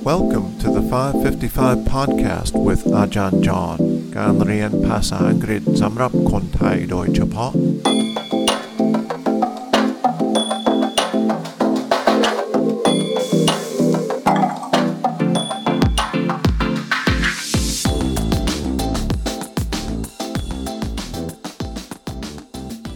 [0.00, 3.78] Welcome to the 555 podcast with Ajahn John
[4.16, 7.52] การเรียนภาษาอังกฤษสำหรับคนไทยโดยเฉพาะ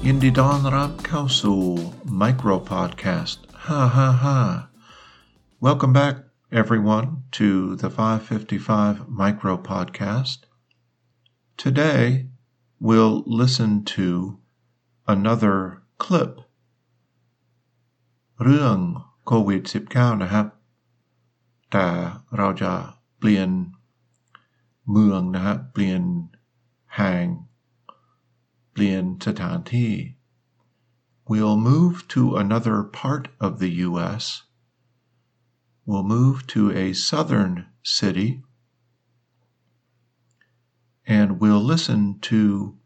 [0.06, 1.60] ยินดีต้อนรับเข้าสู่
[2.20, 3.36] Micro Podcast
[3.66, 4.38] ฮ่าฮ่าฮ่า
[5.66, 6.14] Welcome back
[6.52, 10.38] everyone to the 555 Micro Podcast.
[11.56, 12.26] Today
[12.80, 14.38] we'll listen to
[15.06, 16.40] another clip
[18.42, 18.76] เรื่อง
[19.26, 20.46] โควิด -19 นะครับ
[21.72, 21.88] แต่
[22.36, 22.72] เราจะ
[23.18, 23.50] เปลี่ยน
[24.90, 26.02] เมืองนะฮะเปลี่ยน
[26.96, 27.24] แห่ง
[28.72, 29.92] เปลี่ยนสถานที่
[31.30, 34.24] We'll move to another part of the U.S.
[35.85, 38.41] We'll move to a southern city
[41.05, 42.77] and we'll listen to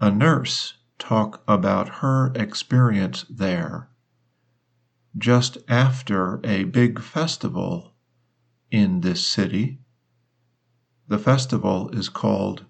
[0.00, 3.90] a nurse talk about her experience there
[5.16, 7.92] just after a big festival
[8.70, 9.80] in this city.
[11.06, 12.64] The festival is called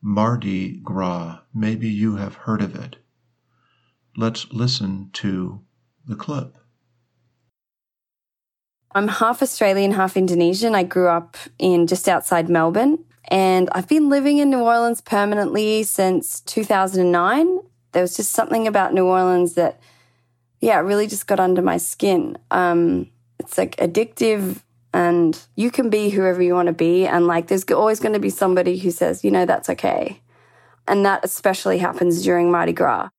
[0.00, 1.40] Mardi Gras.
[1.52, 2.96] Maybe you have heard of it.
[4.16, 5.60] Let's listen to
[6.06, 6.56] the clip.
[8.92, 10.74] I'm half Australian, half Indonesian.
[10.74, 15.84] I grew up in just outside Melbourne and I've been living in New Orleans permanently
[15.84, 17.60] since 2009.
[17.92, 19.80] There was just something about New Orleans that,
[20.60, 22.36] yeah, really just got under my skin.
[22.50, 24.60] Um, it's like addictive
[24.92, 27.06] and you can be whoever you want to be.
[27.06, 30.20] And like, there's always going to be somebody who says, you know, that's okay.
[30.88, 33.10] And that especially happens during Mardi Gras.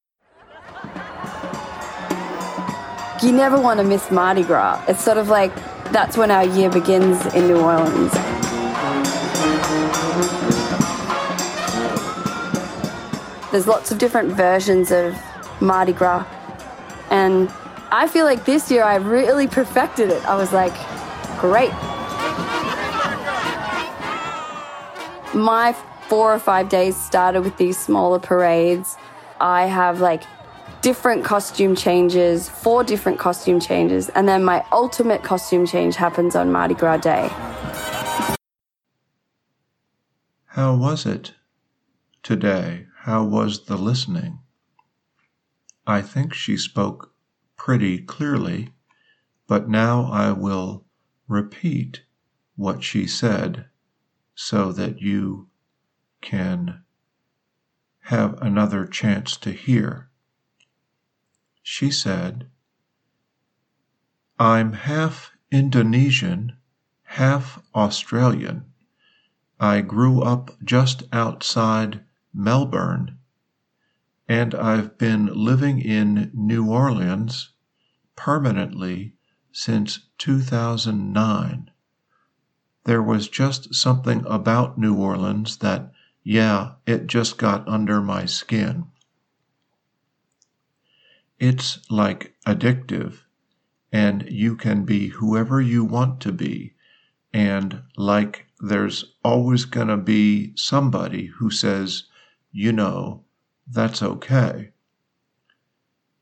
[3.22, 4.84] You never want to miss Mardi Gras.
[4.88, 5.54] It's sort of like
[5.92, 8.12] that's when our year begins in New Orleans.
[13.52, 15.16] There's lots of different versions of
[15.62, 16.26] Mardi Gras.
[17.12, 17.52] And
[17.92, 20.26] I feel like this year I really perfected it.
[20.26, 20.74] I was like,
[21.40, 21.72] great.
[25.36, 25.76] My
[26.08, 28.98] four or five days started with these smaller parades.
[29.40, 30.24] I have like
[30.82, 36.52] different costume changes, four different costume changes, and then my ultimate costume change happens on
[36.52, 37.30] Mardi Gras Day.
[40.46, 41.34] How was it
[42.24, 42.88] today?
[43.04, 44.40] How was the listening?
[45.88, 47.14] I think she spoke
[47.56, 48.70] pretty clearly,
[49.48, 50.86] but now I will
[51.28, 52.04] repeat
[52.56, 53.66] what she said
[54.36, 55.48] so that you
[56.22, 56.84] can
[58.06, 60.11] have another chance to hear.
[61.74, 62.50] She said,
[64.38, 66.58] I'm half Indonesian,
[67.04, 68.66] half Australian.
[69.58, 73.20] I grew up just outside Melbourne,
[74.28, 77.54] and I've been living in New Orleans
[78.18, 79.16] permanently
[79.54, 81.72] since 2009.
[82.84, 88.91] There was just something about New Orleans that, yeah, it just got under my skin.
[91.42, 93.22] It's like addictive,
[93.92, 96.76] and you can be whoever you want to be,
[97.34, 102.04] and like there's always going to be somebody who says,
[102.52, 103.24] you know,
[103.68, 104.70] that's okay.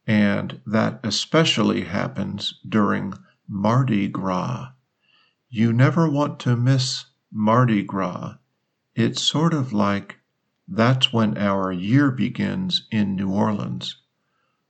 [0.08, 3.14] And that especially happens during
[3.46, 4.70] Mardi Gras.
[5.50, 8.36] You never want to miss Mardi Gras.
[8.96, 10.16] It's sort of like
[10.66, 13.98] that's when our year begins in New Orleans.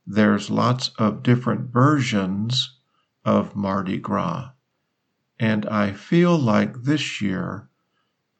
[0.06, 2.78] There's lots of different versions
[3.24, 4.50] of Mardi Gras.
[5.38, 7.68] And I feel like this year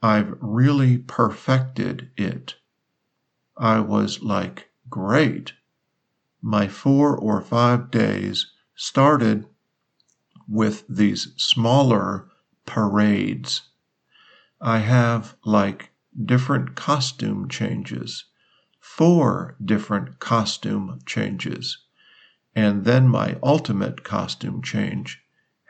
[0.03, 2.56] I've really perfected it.
[3.56, 5.53] I was like, great.
[6.41, 9.47] My four or five days started
[10.49, 12.29] with these smaller
[12.64, 13.62] parades.
[14.61, 15.90] I have like
[16.25, 18.25] different costume changes,
[18.80, 21.77] four different costume changes,
[22.56, 25.21] and then my ultimate costume change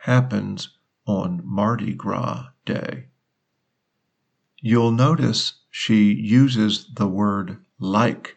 [0.04, 0.76] happens
[1.06, 3.06] on Mardi Gras Day.
[4.60, 8.36] You'll notice she uses the word like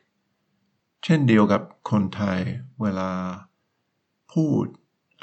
[1.04, 2.40] เช่นเดียวกับคนไทย
[2.82, 3.12] เวลา
[4.32, 4.66] พูด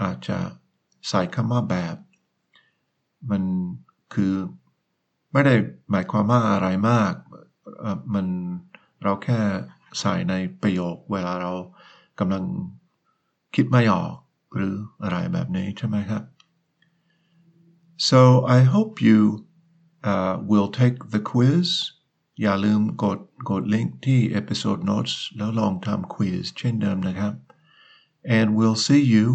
[0.02, 0.38] อาจจะ
[1.08, 1.96] ใส่คำว่าแบบ
[3.30, 3.42] มัน
[4.14, 4.34] คือ
[5.32, 5.54] ไม่ได้
[5.90, 7.12] หมายความว่าอะไรมาก
[7.80, 8.26] เอ่อมัน
[9.03, 9.41] เราแค่
[9.99, 11.53] ใส่ในประโยคเวลาเรา
[12.19, 12.43] กำลัง
[13.55, 14.13] คิดไม่ออก
[14.55, 16.23] หรืออะไรแบบนี้ใช่ไหมครับ
[18.09, 18.21] So
[18.57, 19.19] I hope you
[20.11, 21.67] uh, will take the quiz
[22.41, 23.19] อย่าลืมกด
[23.49, 27.33] กดลิงก์ที่ episode notes แล้วลองทำ quiz เช่นเดิมนะครับ
[28.37, 29.27] and we'll see you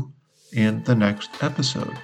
[0.65, 1.97] in the next episode